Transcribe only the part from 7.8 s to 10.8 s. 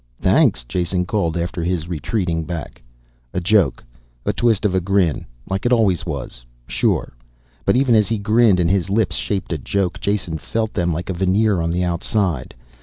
as he grinned and his lips shaped a joke, Jason felt